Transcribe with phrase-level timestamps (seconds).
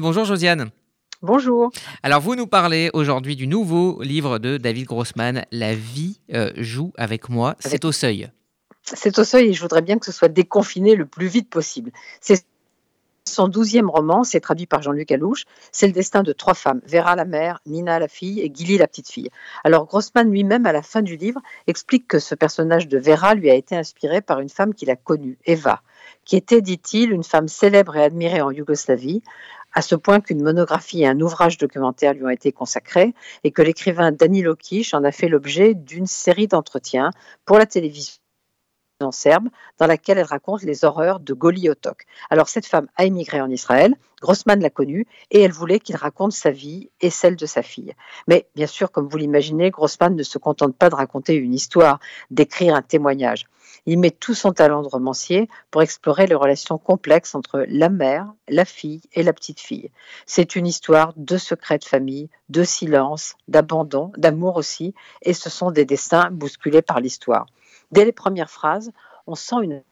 [0.00, 0.70] Bonjour Josiane.
[1.22, 1.72] Bonjour.
[2.04, 6.92] Alors vous nous parlez aujourd'hui du nouveau livre de David Grossman, La vie euh, joue
[6.96, 7.56] avec moi.
[7.58, 8.30] C'est au seuil.
[8.84, 11.90] C'est au seuil et je voudrais bien que ce soit déconfiné le plus vite possible.
[12.20, 12.46] C'est
[13.28, 15.46] son douzième roman, c'est traduit par Jean-Luc Alouche.
[15.72, 18.86] C'est le destin de trois femmes, Vera la mère, Nina la fille et Gilly la
[18.86, 19.30] petite fille.
[19.64, 23.50] Alors Grossman lui-même, à la fin du livre, explique que ce personnage de Vera lui
[23.50, 25.82] a été inspiré par une femme qu'il a connue, Eva,
[26.24, 29.22] qui était, dit-il, une femme célèbre et admirée en Yougoslavie,
[29.78, 33.62] à ce point qu'une monographie et un ouvrage documentaire lui ont été consacrés et que
[33.62, 37.12] l'écrivain Danilo Kish en a fait l'objet d'une série d'entretiens
[37.44, 38.18] pour la télévision
[39.12, 42.06] serbe, dans laquelle elle raconte les horreurs de Goli Otok.
[42.28, 46.32] Alors cette femme a émigré en Israël, Grossman l'a connue, et elle voulait qu'il raconte
[46.32, 47.92] sa vie et celle de sa fille.
[48.26, 52.00] Mais bien sûr, comme vous l'imaginez, Grossman ne se contente pas de raconter une histoire,
[52.32, 53.46] d'écrire un témoignage.
[53.90, 58.30] Il met tout son talent de romancier pour explorer les relations complexes entre la mère,
[58.46, 59.90] la fille et la petite fille.
[60.26, 65.70] C'est une histoire de secrets de famille, de silence, d'abandon, d'amour aussi, et ce sont
[65.70, 67.46] des destins bousculés par l'histoire.
[67.90, 68.92] Dès les premières phrases,
[69.26, 69.82] on sent une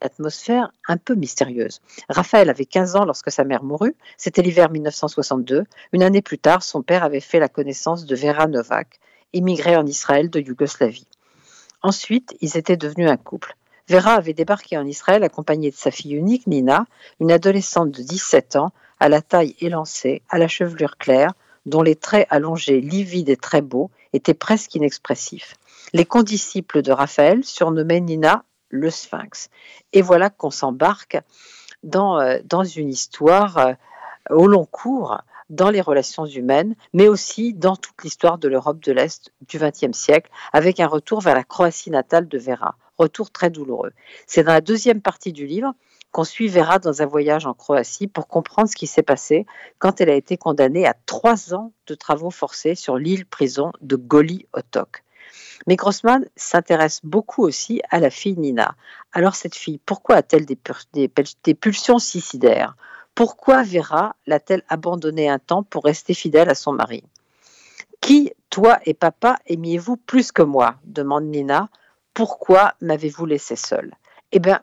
[0.00, 1.80] atmosphère un peu mystérieuse.
[2.08, 5.64] Raphaël avait 15 ans lorsque sa mère mourut, c'était l'hiver 1962.
[5.92, 9.00] Une année plus tard, son père avait fait la connaissance de Vera Novak,
[9.32, 11.08] immigrée en Israël de Yougoslavie.
[11.86, 13.56] Ensuite, ils étaient devenus un couple.
[13.88, 16.84] Vera avait débarqué en Israël accompagnée de sa fille unique, Nina,
[17.20, 21.94] une adolescente de 17 ans, à la taille élancée, à la chevelure claire, dont les
[21.94, 25.54] traits allongés, livides et très beaux, étaient presque inexpressifs.
[25.92, 29.48] Les condisciples de Raphaël surnommaient Nina le Sphinx.
[29.92, 31.18] Et voilà qu'on s'embarque
[31.84, 33.74] dans, euh, dans une histoire euh,
[34.30, 38.92] au long cours dans les relations humaines, mais aussi dans toute l'histoire de l'Europe de
[38.92, 42.76] l'Est du XXe siècle, avec un retour vers la Croatie natale de Vera.
[42.98, 43.92] Retour très douloureux.
[44.26, 45.74] C'est dans la deuxième partie du livre
[46.10, 49.44] qu'on suit Vera dans un voyage en Croatie pour comprendre ce qui s'est passé
[49.78, 53.96] quand elle a été condamnée à trois ans de travaux forcés sur l'île prison de
[53.96, 55.04] Goli Otok.
[55.66, 58.76] Mais Grossman s'intéresse beaucoup aussi à la fille Nina.
[59.12, 60.58] Alors cette fille, pourquoi a-t-elle des,
[60.92, 62.76] des, pulsions suicidaires?
[63.16, 67.02] Pourquoi Vera l'a-t-elle abandonnée un temps pour rester fidèle à son mari?
[68.02, 70.74] Qui, toi et papa, aimiez-vous plus que moi?
[70.84, 71.70] demande Nina.
[72.12, 73.94] Pourquoi m'avez-vous laissé seule?
[74.32, 74.60] Eh bien,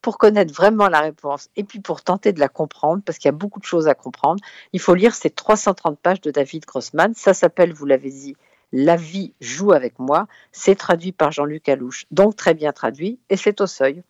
[0.00, 3.34] pour connaître vraiment la réponse et puis pour tenter de la comprendre, parce qu'il y
[3.34, 7.12] a beaucoup de choses à comprendre, il faut lire ces 330 pages de David Grossman.
[7.14, 8.34] Ça s'appelle, vous l'avez dit,
[8.72, 10.26] la vie joue avec moi.
[10.52, 14.02] C'est traduit par Jean-Luc Alouche, donc très bien traduit, et c'est au seuil.